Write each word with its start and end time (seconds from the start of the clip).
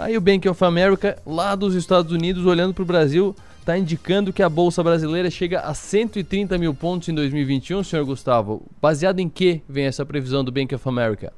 Aí 0.00 0.16
o 0.16 0.20
Bank 0.20 0.48
of 0.48 0.64
America, 0.64 1.18
lá 1.26 1.54
dos 1.54 1.74
Estados 1.74 2.10
Unidos, 2.10 2.46
olhando 2.46 2.72
para 2.72 2.82
o 2.82 2.86
Brasil, 2.86 3.36
está 3.58 3.76
indicando 3.76 4.32
que 4.32 4.42
a 4.42 4.48
Bolsa 4.48 4.82
Brasileira 4.82 5.30
chega 5.30 5.60
a 5.60 5.74
130 5.74 6.56
mil 6.56 6.72
pontos 6.72 7.10
em 7.10 7.14
2021, 7.14 7.84
senhor 7.84 8.06
Gustavo. 8.06 8.62
Baseado 8.80 9.20
em 9.20 9.28
que 9.28 9.62
vem 9.68 9.84
essa 9.84 10.06
previsão 10.06 10.42
do 10.42 10.50
Bank 10.50 10.74
of 10.74 10.88
America? 10.88 11.34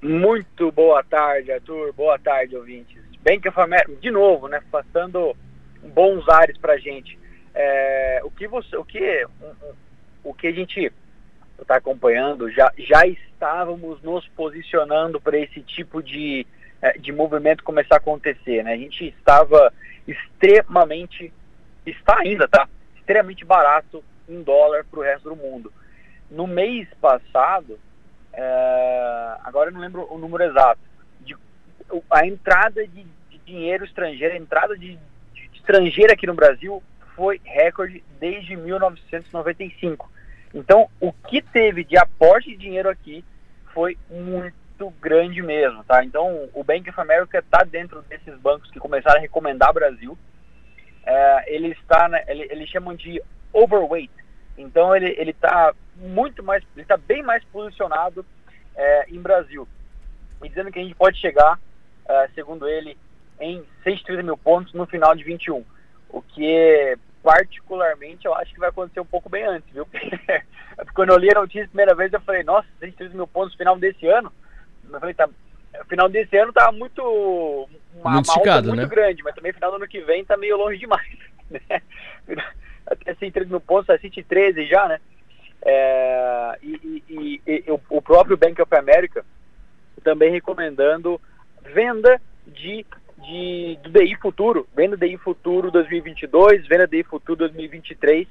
Muito 0.00 0.72
boa 0.72 1.04
tarde, 1.04 1.52
Arthur. 1.52 1.92
Boa 1.92 2.18
tarde, 2.18 2.56
ouvintes. 2.56 2.96
Bank 3.22 3.46
of 3.46 3.60
America, 3.60 3.92
de 4.00 4.10
novo, 4.10 4.48
né? 4.48 4.62
Passando 4.72 5.36
bons 5.94 6.26
ares 6.30 6.56
para 6.56 6.72
a 6.72 6.78
gente. 6.78 7.18
É, 7.54 8.22
o 8.24 8.30
que 8.30 8.48
você, 8.48 8.74
o 8.74 8.84
que, 8.86 9.26
o 10.24 10.32
que 10.32 10.46
a 10.46 10.52
gente 10.52 10.90
está 11.60 11.76
acompanhando, 11.76 12.50
já, 12.50 12.72
já 12.78 13.06
estávamos 13.06 14.00
nos 14.00 14.26
posicionando 14.28 15.20
para 15.20 15.36
esse 15.36 15.60
tipo 15.60 16.02
de, 16.02 16.46
de 17.00 17.12
movimento 17.12 17.64
começar 17.64 17.96
a 17.96 17.98
acontecer, 17.98 18.62
né? 18.64 18.72
A 18.72 18.76
gente 18.76 19.06
estava 19.06 19.72
extremamente, 20.06 21.32
está 21.84 22.18
ainda, 22.20 22.48
tá? 22.48 22.68
Extremamente 22.96 23.44
barato 23.44 24.02
em 24.28 24.42
dólar 24.42 24.84
para 24.84 25.00
o 25.00 25.02
resto 25.02 25.28
do 25.28 25.36
mundo. 25.36 25.72
No 26.30 26.46
mês 26.46 26.88
passado, 27.00 27.78
é, 28.32 29.36
agora 29.44 29.70
eu 29.70 29.74
não 29.74 29.80
lembro 29.80 30.06
o 30.12 30.18
número 30.18 30.44
exato, 30.44 30.80
de, 31.20 31.36
a 32.10 32.26
entrada 32.26 32.86
de, 32.86 33.04
de 33.30 33.38
dinheiro 33.44 33.84
estrangeiro, 33.84 34.34
a 34.34 34.38
entrada 34.38 34.76
de, 34.76 34.96
de 35.34 35.50
estrangeiro 35.54 36.12
aqui 36.12 36.26
no 36.26 36.34
Brasil 36.34 36.82
foi 37.14 37.40
recorde 37.44 38.02
desde 38.18 38.56
1995. 38.56 40.10
Então, 40.54 40.88
o 41.00 41.12
que 41.12 41.42
teve 41.42 41.84
de 41.84 41.96
aporte 41.98 42.50
de 42.50 42.56
dinheiro 42.56 42.88
aqui 42.88 43.24
foi 43.72 43.98
muito 44.08 44.59
grande 44.88 45.42
mesmo, 45.42 45.84
tá? 45.84 46.02
Então, 46.04 46.48
o 46.54 46.64
Bank 46.64 46.88
of 46.88 47.00
America 47.00 47.38
está 47.38 47.64
dentro 47.64 48.00
desses 48.02 48.34
bancos 48.38 48.70
que 48.70 48.78
começaram 48.78 49.18
a 49.18 49.20
recomendar 49.20 49.74
Brasil. 49.74 50.16
É, 51.04 51.54
ele 51.54 51.68
está, 51.68 52.08
né, 52.08 52.24
ele, 52.28 52.46
eles 52.50 52.68
chamam 52.68 52.94
de 52.94 53.22
overweight. 53.52 54.12
Então, 54.56 54.94
ele 54.94 55.14
ele 55.18 55.32
está 55.32 55.74
muito 55.96 56.42
mais, 56.42 56.64
ele 56.74 56.82
está 56.82 56.96
bem 56.96 57.22
mais 57.22 57.44
posicionado 57.44 58.24
é, 58.74 59.06
em 59.10 59.20
Brasil, 59.20 59.68
e 60.42 60.48
dizendo 60.48 60.72
que 60.72 60.78
a 60.78 60.82
gente 60.82 60.94
pode 60.94 61.18
chegar, 61.18 61.58
é, 62.08 62.28
segundo 62.34 62.66
ele, 62.66 62.96
em 63.38 63.62
130 63.82 64.22
mil 64.22 64.36
pontos 64.36 64.72
no 64.72 64.86
final 64.86 65.14
de 65.14 65.24
21, 65.24 65.64
o 66.08 66.22
que 66.22 66.96
particularmente, 67.22 68.26
eu 68.26 68.34
acho 68.34 68.52
que 68.52 68.60
vai 68.60 68.70
acontecer 68.70 69.00
um 69.00 69.06
pouco 69.06 69.28
bem 69.28 69.44
antes, 69.44 69.70
viu? 69.72 69.86
Quando 70.94 71.10
eu 71.10 71.18
li 71.18 71.30
a 71.30 71.40
notícia 71.40 71.64
a 71.64 71.68
primeira 71.68 71.94
vez, 71.94 72.12
eu 72.12 72.20
falei, 72.20 72.42
nossa, 72.42 72.66
130 72.80 73.14
mil 73.14 73.26
pontos 73.26 73.52
no 73.52 73.58
final 73.58 73.78
desse 73.78 74.06
ano. 74.06 74.32
Eu 74.92 75.00
falei, 75.00 75.14
tá, 75.14 75.28
final 75.88 76.08
desse 76.08 76.36
ano 76.36 76.52
tá 76.52 76.70
muito. 76.72 77.02
Uma, 77.94 78.12
muito, 78.12 78.28
esticado, 78.28 78.68
muito 78.68 78.82
né? 78.82 78.88
grande, 78.88 79.22
mas 79.22 79.34
também 79.34 79.52
final 79.52 79.70
do 79.70 79.76
ano 79.76 79.88
que 79.88 80.00
vem 80.00 80.24
tá 80.24 80.36
meio 80.36 80.56
longe 80.56 80.78
demais. 80.78 81.18
Né? 82.28 82.44
Até 82.86 83.12
130 83.14 83.50
mil 83.50 83.60
pontos, 83.60 83.88
tá 83.88 83.98
113 83.98 84.66
já, 84.66 84.86
né? 84.86 85.00
É, 85.62 86.58
e, 86.62 87.02
e, 87.08 87.42
e, 87.44 87.64
e 87.66 87.70
o 87.88 88.00
próprio 88.00 88.36
Bank 88.36 88.60
of 88.62 88.72
America 88.74 89.24
também 90.04 90.30
recomendando 90.30 91.20
venda 91.74 92.20
de 92.46 92.86
de, 93.20 93.78
do 93.82 93.90
DI 93.90 94.16
Futuro, 94.16 94.66
venda 94.74 94.96
DI 94.96 95.16
Futuro 95.18 95.70
2022, 95.70 96.66
venda 96.66 96.86
DI 96.86 97.02
Futuro 97.02 97.36
2023, 97.36 98.26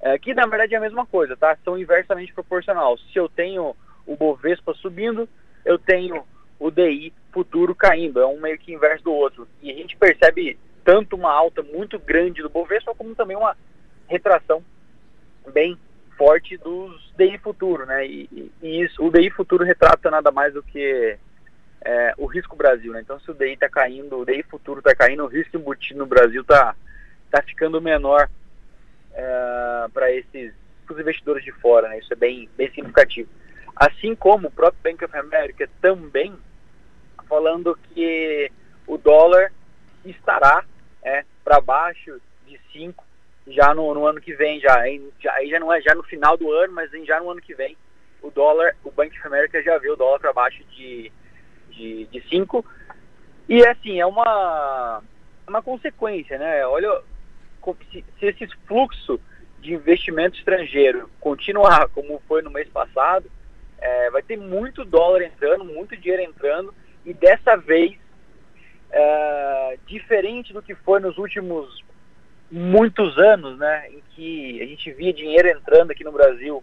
é, 0.00 0.18
que 0.18 0.32
na 0.34 0.46
verdade 0.46 0.74
é 0.74 0.78
a 0.78 0.80
mesma 0.80 1.04
coisa, 1.06 1.36
tá? 1.36 1.56
São 1.64 1.78
inversamente 1.78 2.32
proporcional. 2.32 2.96
Se 2.98 3.18
eu 3.18 3.28
tenho 3.28 3.74
o 4.06 4.16
Bovespa 4.16 4.74
subindo, 4.74 5.28
eu 5.64 5.78
tenho 5.78 6.24
o 6.58 6.70
DI 6.70 7.12
Futuro 7.32 7.74
caindo, 7.74 8.20
é 8.20 8.26
um 8.26 8.40
meio 8.40 8.58
que 8.58 8.72
inverso 8.72 9.04
do 9.04 9.12
outro. 9.12 9.46
E 9.62 9.70
a 9.70 9.74
gente 9.74 9.96
percebe 9.96 10.58
tanto 10.84 11.14
uma 11.14 11.30
alta 11.32 11.62
muito 11.62 11.98
grande 11.98 12.42
do 12.42 12.48
Bovespa, 12.48 12.94
como 12.94 13.14
também 13.14 13.36
uma 13.36 13.56
retração 14.08 14.62
bem 15.52 15.78
forte 16.16 16.56
dos 16.56 17.12
DI 17.16 17.38
Futuro, 17.38 17.86
né? 17.86 18.06
E, 18.06 18.50
e 18.62 18.82
isso, 18.82 19.04
o 19.04 19.10
DI 19.10 19.30
Futuro 19.30 19.64
retrata 19.64 20.10
nada 20.10 20.30
mais 20.32 20.54
do 20.54 20.62
que 20.62 21.16
é, 21.84 22.14
o 22.16 22.26
risco 22.26 22.56
Brasil, 22.56 22.92
né? 22.92 23.00
Então 23.00 23.20
se 23.20 23.30
o 23.30 23.34
DI 23.34 23.52
está 23.52 23.68
caindo, 23.68 24.18
o 24.18 24.24
DI 24.24 24.42
futuro 24.44 24.80
está 24.80 24.94
caindo, 24.94 25.24
o 25.24 25.28
risco 25.28 25.56
embutido 25.56 26.00
no 26.00 26.06
Brasil 26.06 26.42
está 26.42 26.74
tá 27.30 27.42
ficando 27.42 27.80
menor 27.80 28.28
é, 29.12 29.86
para 29.92 30.10
esses 30.12 30.52
os 30.90 30.98
investidores 30.98 31.44
de 31.44 31.52
fora, 31.52 31.88
né? 31.88 31.98
Isso 31.98 32.12
é 32.12 32.16
bem, 32.16 32.48
bem 32.56 32.68
significativo. 32.70 33.28
Assim 33.74 34.14
como 34.14 34.48
o 34.48 34.50
próprio 34.50 34.80
Bank 34.82 35.04
of 35.04 35.16
America 35.16 35.68
também 35.80 36.36
falando 37.28 37.78
que 37.92 38.50
o 38.86 38.96
dólar 38.96 39.52
estará 40.04 40.64
é, 41.02 41.24
para 41.44 41.60
baixo 41.60 42.20
de 42.46 42.58
5 42.72 43.04
já 43.48 43.74
no, 43.74 43.94
no, 43.94 44.06
ano 44.06 44.20
que 44.20 44.34
vem, 44.34 44.60
já, 44.60 44.80
aí 44.80 45.02
já, 45.20 45.34
já 45.46 45.60
não 45.60 45.72
é 45.72 45.80
já 45.80 45.94
no 45.94 46.02
final 46.02 46.36
do 46.36 46.50
ano, 46.52 46.72
mas 46.74 46.90
já 47.06 47.18
no 47.20 47.30
ano 47.30 47.40
que 47.40 47.54
vem, 47.54 47.76
o 48.22 48.30
dólar, 48.30 48.74
o 48.84 48.90
Bank 48.90 49.16
of 49.16 49.26
America 49.26 49.62
já 49.62 49.78
vê 49.78 49.90
o 49.90 49.96
dólar 49.96 50.18
para 50.18 50.32
baixo 50.32 50.62
de 50.64 51.10
de, 51.78 52.06
de 52.06 52.20
cinco. 52.28 52.64
E 53.48 53.64
assim, 53.66 54.00
é 54.00 54.04
uma, 54.04 55.02
uma 55.46 55.62
consequência, 55.62 56.36
né? 56.38 56.66
Olha, 56.66 57.00
se, 57.90 58.04
se 58.18 58.26
esse 58.26 58.48
fluxo 58.66 59.20
de 59.60 59.74
investimento 59.74 60.36
estrangeiro 60.36 61.08
continuar 61.20 61.88
como 61.88 62.20
foi 62.26 62.42
no 62.42 62.50
mês 62.50 62.68
passado, 62.68 63.30
é, 63.80 64.10
vai 64.10 64.22
ter 64.22 64.36
muito 64.36 64.84
dólar 64.84 65.22
entrando, 65.22 65.64
muito 65.64 65.96
dinheiro 65.96 66.22
entrando, 66.22 66.74
e 67.04 67.14
dessa 67.14 67.56
vez, 67.56 67.96
é, 68.90 69.78
diferente 69.86 70.52
do 70.52 70.62
que 70.62 70.74
foi 70.74 71.00
nos 71.00 71.16
últimos 71.18 71.82
muitos 72.50 73.18
anos, 73.18 73.58
né, 73.58 73.88
em 73.90 74.02
que 74.10 74.62
a 74.62 74.66
gente 74.66 74.90
via 74.92 75.12
dinheiro 75.12 75.48
entrando 75.48 75.90
aqui 75.90 76.02
no 76.02 76.12
Brasil 76.12 76.62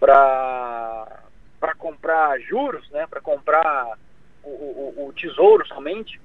para 0.00 1.22
para 1.58 1.74
comprar 1.74 2.38
juros, 2.40 2.88
né, 2.90 3.06
para 3.06 3.20
comprar 3.20 3.96
o, 4.44 4.48
o, 4.48 5.08
o 5.08 5.12
tesouro 5.14 5.66
somente, 5.66 6.20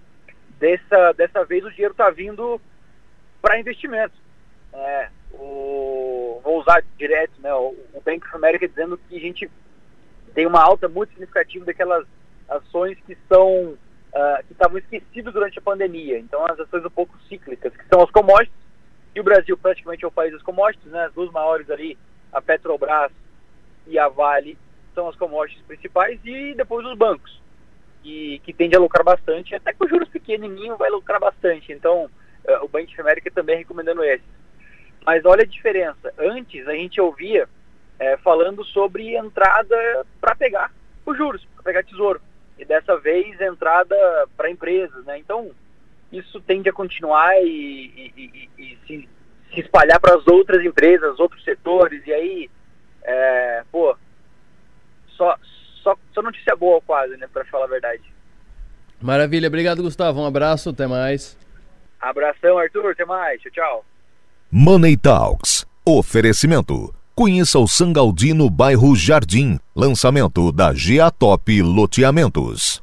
dessa, 0.59 1.13
dessa 1.13 1.45
vez 1.45 1.63
o 1.63 1.71
dinheiro 1.71 1.93
está 1.93 2.09
vindo 2.09 2.61
para 3.41 3.59
investimentos. 3.59 4.17
É, 4.73 5.09
o, 5.33 6.39
vou 6.43 6.59
usar 6.59 6.83
direto 6.97 7.41
né, 7.41 7.53
o, 7.53 7.75
o 7.93 8.01
Bank 8.05 8.25
of 8.27 8.35
America 8.35 8.67
dizendo 8.67 8.97
que 8.97 9.17
a 9.17 9.19
gente 9.19 9.49
tem 10.33 10.45
uma 10.45 10.61
alta 10.61 10.87
muito 10.87 11.09
significativa 11.11 11.65
daquelas 11.65 12.05
ações 12.47 12.97
que 13.05 13.17
são 13.27 13.77
uh, 14.11 14.43
que 14.45 14.53
estavam 14.53 14.77
esquecidas 14.77 15.33
durante 15.33 15.59
a 15.59 15.61
pandemia. 15.61 16.17
Então 16.19 16.45
as 16.45 16.59
ações 16.59 16.85
um 16.85 16.89
pouco 16.89 17.17
cíclicas, 17.27 17.75
que 17.75 17.87
são 17.87 18.01
as 18.01 18.11
commodities, 18.11 18.61
e 19.15 19.19
o 19.19 19.23
Brasil 19.23 19.57
praticamente 19.57 20.03
é 20.05 20.07
o 20.07 20.11
país 20.11 20.31
das 20.31 20.41
commodities, 20.41 20.91
né? 20.91 21.05
As 21.05 21.13
duas 21.13 21.31
maiores 21.31 21.69
ali, 21.69 21.97
a 22.31 22.41
Petrobras 22.41 23.11
e 23.87 23.99
a 23.99 24.07
Vale, 24.07 24.57
são 24.95 25.07
as 25.07 25.15
commodities 25.15 25.63
principais, 25.65 26.19
e 26.23 26.53
depois 26.55 26.85
os 26.85 26.97
bancos 26.97 27.41
que, 28.01 28.39
que 28.43 28.53
tende 28.53 28.75
a 28.75 28.79
lucrar 28.79 29.03
bastante, 29.03 29.55
até 29.55 29.73
com 29.73 29.87
juros 29.87 30.09
pequenininho 30.09 30.77
vai 30.77 30.89
lucrar 30.89 31.19
bastante. 31.19 31.71
Então, 31.71 32.05
uh, 32.05 32.63
o 32.65 32.67
Bank 32.67 32.91
of 32.91 33.01
America 33.01 33.29
também 33.31 33.57
recomendando 33.57 34.03
esse. 34.03 34.23
Mas 35.05 35.25
olha 35.25 35.43
a 35.43 35.47
diferença. 35.47 36.13
Antes 36.17 36.67
a 36.67 36.73
gente 36.73 37.01
ouvia 37.01 37.49
é, 37.99 38.17
falando 38.17 38.63
sobre 38.65 39.15
entrada 39.15 40.05
para 40.19 40.35
pegar 40.35 40.71
os 41.05 41.17
juros, 41.17 41.45
para 41.55 41.63
pegar 41.63 41.83
tesouro. 41.83 42.21
E 42.57 42.65
dessa 42.65 42.97
vez 42.97 43.39
entrada 43.41 43.95
para 44.37 44.49
empresas, 44.49 45.03
né? 45.05 45.17
Então, 45.17 45.51
isso 46.11 46.39
tende 46.41 46.69
a 46.69 46.73
continuar 46.73 47.33
e, 47.41 47.47
e, 47.47 48.13
e, 48.17 48.49
e 48.57 48.77
se, 48.85 49.09
se, 49.53 49.61
espalhar 49.61 49.99
para 49.99 50.15
as 50.15 50.27
outras 50.27 50.63
empresas, 50.63 51.19
outros 51.19 51.43
setores, 51.43 52.05
e 52.05 52.13
aí, 52.13 52.49
é, 53.03 53.63
pô, 53.71 53.95
só, 55.07 55.35
só, 55.81 55.97
só 56.13 56.21
notícia 56.21 56.55
boa 56.55 56.81
quase, 56.81 57.17
né, 57.17 57.27
para 57.31 57.45
falar 57.45 57.65
a 57.65 57.69
verdade. 57.69 58.03
Maravilha, 59.01 59.47
obrigado 59.47 59.81
Gustavo, 59.81 60.21
um 60.21 60.25
abraço, 60.25 60.69
até 60.69 60.85
mais. 60.85 61.37
Abração, 61.99 62.57
Arthur, 62.57 62.91
até 62.91 63.05
mais, 63.05 63.41
tchau, 63.41 63.51
tchau. 63.51 63.85
Money 64.51 64.97
Talks, 64.97 65.65
oferecimento. 65.85 67.00
Conheça 67.21 67.59
o 67.59 67.67
Sangaldino 67.67 68.49
bairro 68.49 68.95
Jardim, 68.95 69.59
lançamento 69.75 70.51
da 70.51 70.73
Top 71.19 71.61
Loteamentos. 71.61 72.81